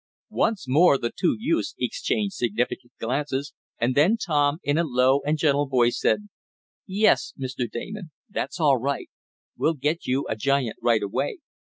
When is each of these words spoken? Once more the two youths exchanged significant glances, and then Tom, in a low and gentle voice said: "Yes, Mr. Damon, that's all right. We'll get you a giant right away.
Once 0.31 0.65
more 0.67 0.97
the 0.97 1.11
two 1.15 1.37
youths 1.39 1.75
exchanged 1.79 2.33
significant 2.33 2.91
glances, 2.99 3.53
and 3.79 3.93
then 3.93 4.17
Tom, 4.17 4.57
in 4.63 4.79
a 4.79 4.83
low 4.83 5.21
and 5.27 5.37
gentle 5.37 5.67
voice 5.67 5.99
said: 6.01 6.27
"Yes, 6.87 7.35
Mr. 7.39 7.69
Damon, 7.69 8.09
that's 8.27 8.59
all 8.59 8.77
right. 8.77 9.11
We'll 9.55 9.75
get 9.75 10.07
you 10.07 10.25
a 10.27 10.35
giant 10.35 10.77
right 10.81 11.03
away. 11.03 11.37